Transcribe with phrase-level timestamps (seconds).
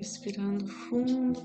[0.00, 1.42] Respirando fundo.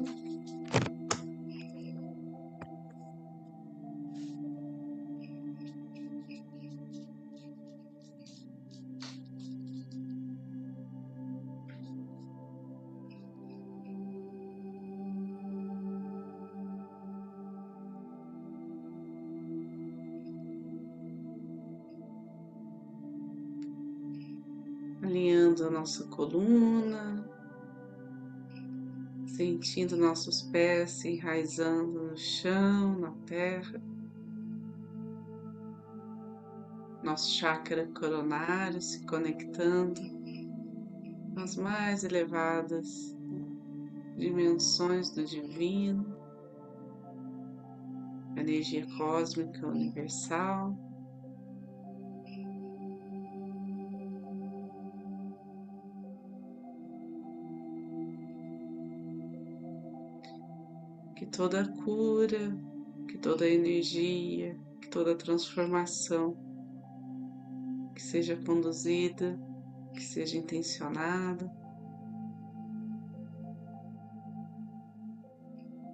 [25.03, 27.34] alinhando a nossa coluna,
[29.35, 33.81] sentindo nossos pés se enraizando no chão, na terra,
[37.03, 40.02] nosso chakra coronário se conectando
[41.35, 43.13] as mais elevadas
[44.17, 46.15] dimensões do divino,
[48.38, 50.73] energia cósmica universal.
[61.16, 62.58] Que toda cura,
[63.08, 66.35] que toda energia, que toda transformação
[67.96, 69.40] que seja conduzida,
[69.94, 71.50] que seja intencionada.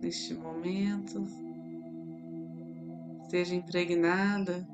[0.02, 1.24] Neste momento,
[3.30, 4.68] seja impregnada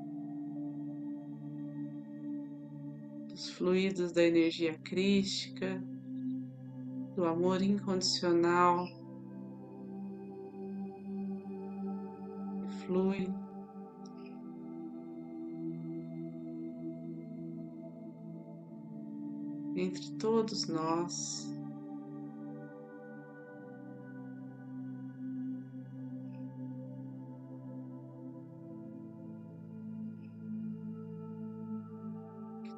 [3.28, 5.84] dos fluidos da energia crística,
[7.14, 8.88] do amor incondicional
[12.88, 13.28] flui.
[19.76, 21.48] Entre todos nós,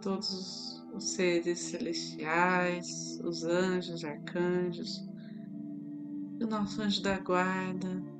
[0.01, 5.07] todos os seres celestiais, os anjos, arcanjos,
[6.41, 8.18] o nosso anjo da guarda,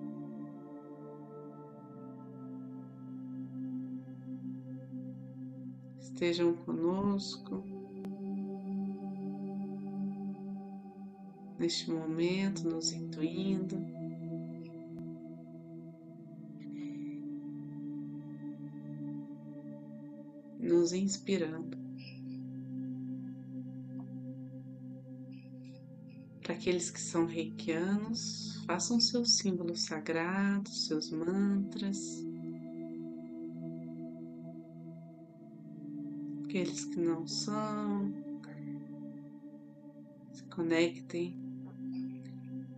[6.09, 7.63] estejam conosco
[11.57, 13.75] neste momento, nos intuindo.
[20.59, 21.77] Nos inspirando.
[26.41, 32.28] Para aqueles que são reikianos, façam seus símbolos sagrados, seus mantras.
[36.49, 38.11] Aqueles que não são,
[40.33, 41.39] se conectem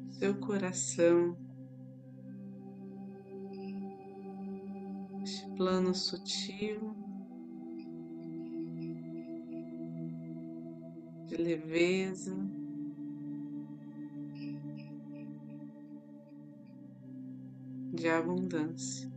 [0.10, 1.38] seu coração,
[5.24, 6.94] este plano sutil
[11.28, 12.36] de leveza.
[17.94, 19.11] De abundância.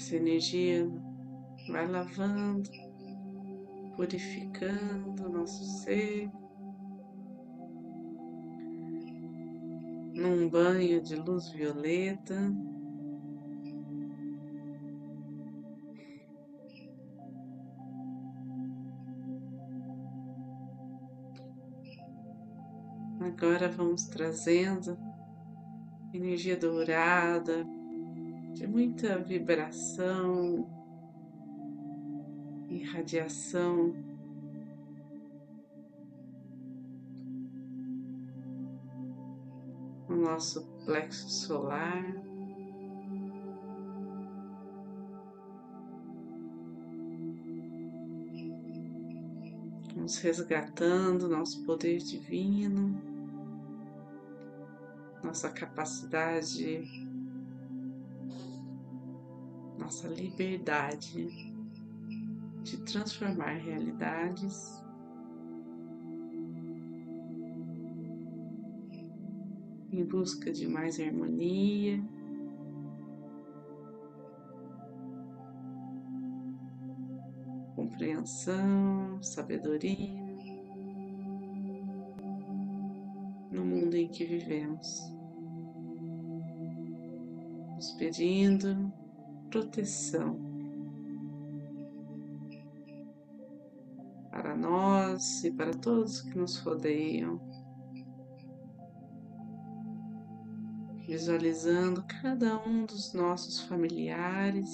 [0.00, 0.90] Essa energia
[1.70, 2.70] vai lavando,
[3.96, 6.30] purificando o nosso ser.
[10.14, 12.34] Num banho de luz violeta.
[23.20, 24.96] Agora vamos trazendo
[26.14, 27.66] energia dourada,
[28.60, 30.68] de muita vibração
[32.68, 33.94] e radiação.
[40.10, 42.04] O nosso plexo solar.
[49.94, 53.00] Vamos resgatando nosso poder divino,
[55.24, 57.08] nossa capacidade
[59.80, 61.26] nossa liberdade
[62.62, 64.84] de transformar realidades.
[69.90, 72.00] Em busca de mais harmonia.
[77.74, 80.20] Compreensão, sabedoria.
[83.50, 85.00] No mundo em que vivemos,
[87.74, 88.99] nos pedindo
[89.50, 90.38] proteção
[94.30, 97.40] para nós e para todos que nos rodeiam.
[101.10, 104.70] visualizando cada um dos nossos familiares.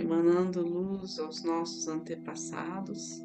[0.00, 3.20] Emanando luz aos nossos antepassados.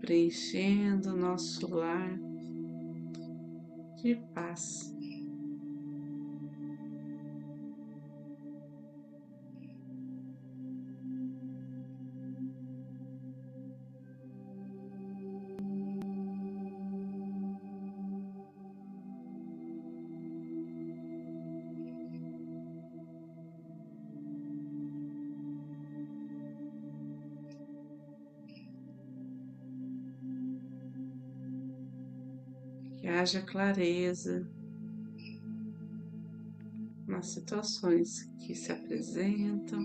[0.00, 2.18] preenchendo nosso lar
[4.02, 4.91] de paz.
[33.12, 34.46] Haja clareza
[37.06, 39.80] nas situações que se apresentam,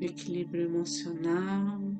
[0.00, 1.95] equilíbrio emocional.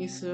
[0.00, 0.26] Isso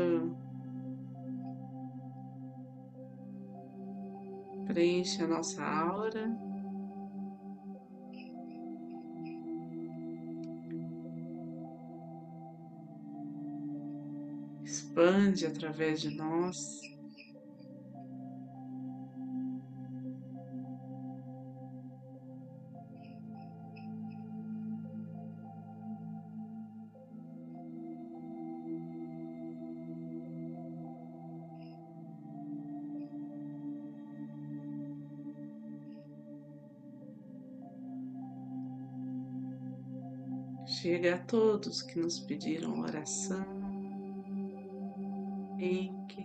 [4.65, 6.47] preenche a nossa aura.
[14.65, 16.57] expande através de nós.
[40.87, 43.45] Chega a todos que nos pediram oração
[45.57, 46.25] reiki,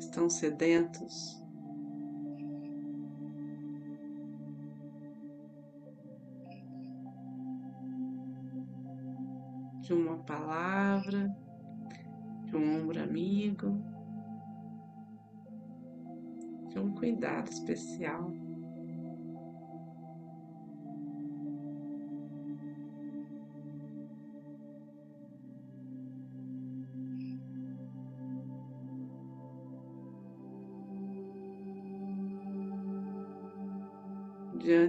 [0.00, 1.40] estão sedentos.
[9.82, 11.32] De uma palavra,
[12.46, 13.80] de um ombro amigo,
[16.70, 18.49] de um cuidado especial.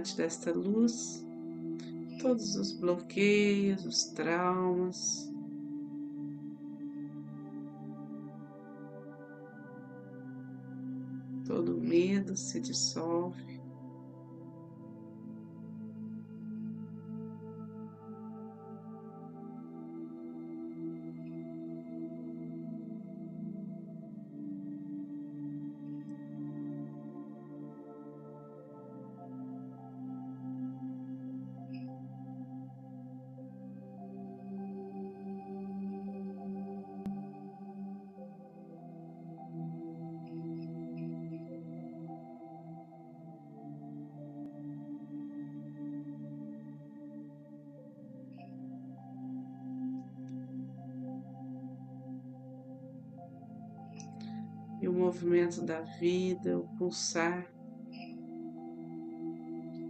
[0.02, 1.24] Diante desta luz
[2.20, 5.30] todos os bloqueios, os traumas.
[11.44, 13.51] Todo medo se dissolve.
[55.02, 57.44] Movimento da vida, o pulsar,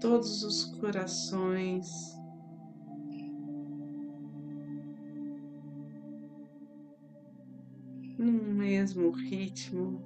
[0.00, 1.86] todos os corações.
[8.18, 10.00] Num mesmo ritmo.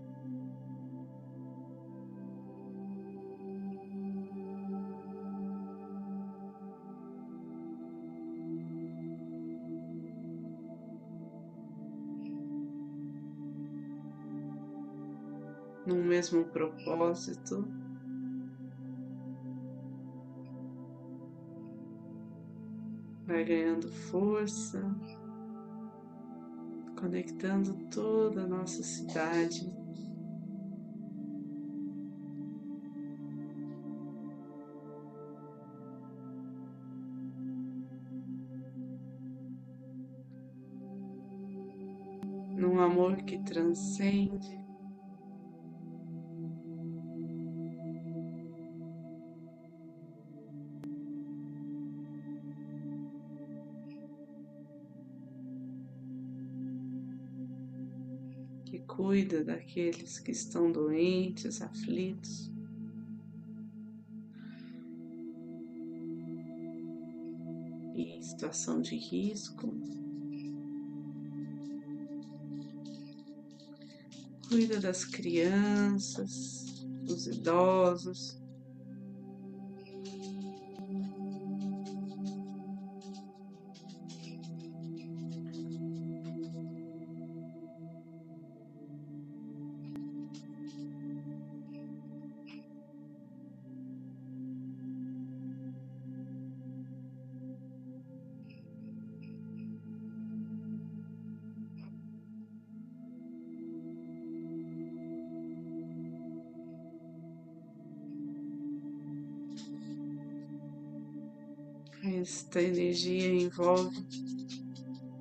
[15.86, 17.64] Num mesmo propósito.
[23.24, 24.82] Vai ganhando força,
[26.98, 29.72] conectando toda a nossa cidade.
[42.56, 44.65] Num amor que transcende.
[59.16, 62.52] Cuida daqueles que estão doentes, aflitos.
[67.94, 69.72] E em situação de risco.
[74.50, 78.38] Cuida das crianças, dos idosos,
[112.28, 114.04] Esta energia envolve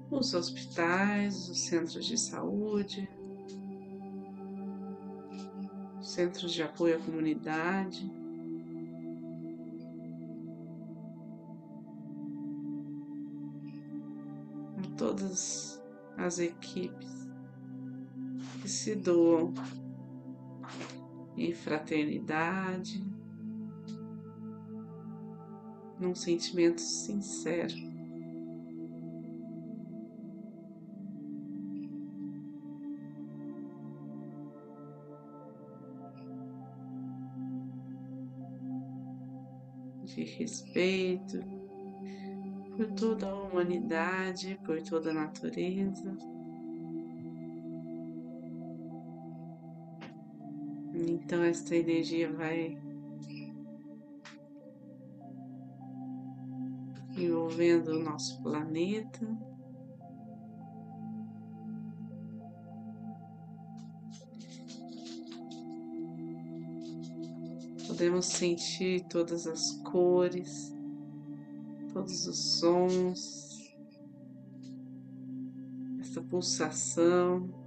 [0.10, 3.08] os hospitais, os centros de saúde,
[6.02, 8.12] centros de apoio à comunidade.
[14.98, 15.80] Todas
[16.18, 17.30] as equipes
[18.64, 19.54] que se doam
[21.38, 23.15] em fraternidade,
[26.00, 27.74] num sentimento sincero.
[40.04, 41.40] De respeito
[42.78, 46.16] por toda a humanidade, por toda a natureza.
[50.94, 52.78] Então, esta energia vai
[57.16, 59.26] envolvendo o nosso planeta.
[67.88, 70.74] Podemos sentir todas as cores,
[71.94, 73.74] todos os sons,
[76.02, 77.65] essa pulsação.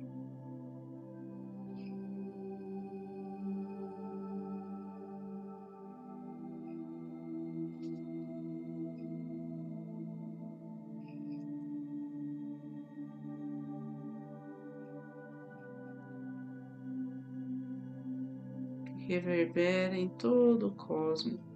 [19.09, 21.48] Reverbera em todo o cosmos.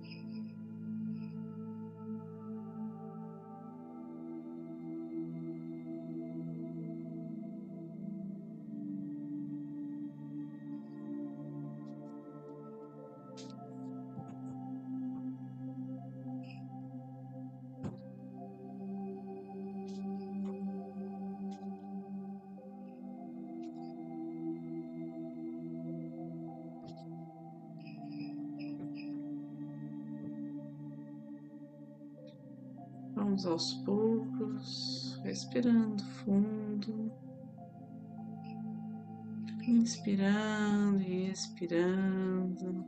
[33.33, 37.11] Vamos aos poucos, respirando fundo,
[39.67, 42.85] inspirando e expirando,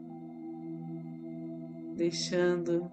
[1.96, 2.90] deixando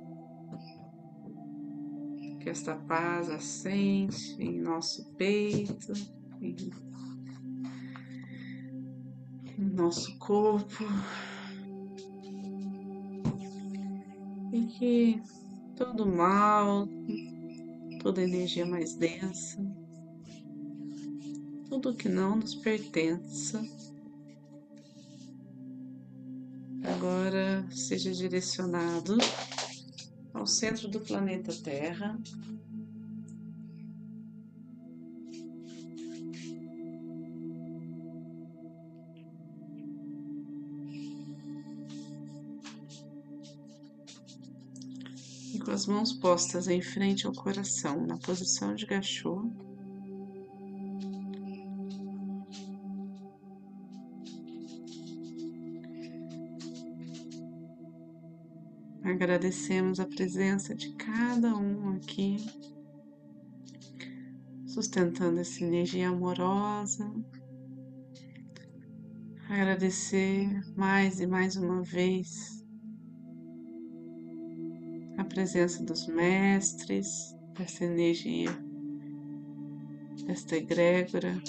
[2.40, 5.92] que esta paz assente em nosso peito,
[6.40, 6.56] em
[9.60, 10.86] nosso corpo,
[14.54, 15.22] e que
[15.76, 16.88] todo mal,
[18.02, 19.64] toda energia mais densa,
[21.70, 23.64] tudo que não nos pertença,
[26.84, 29.18] agora seja direcionado
[30.34, 32.20] ao centro do planeta Terra,
[45.64, 49.50] com as mãos postas em frente ao coração, na posição de gachô,
[59.04, 62.38] Agradecemos a presença de cada um aqui,
[64.66, 67.12] sustentando essa energia amorosa.
[69.50, 72.61] Agradecer mais e mais uma vez
[75.22, 78.50] a presença dos mestres, dessa energia,
[80.26, 81.40] desta egrégora,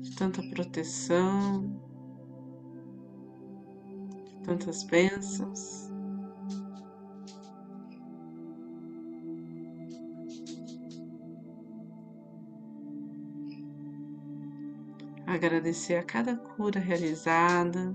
[0.00, 1.70] de tanta proteção,
[4.42, 5.90] tantas bênçãos.
[15.26, 17.94] Agradecer a cada cura realizada.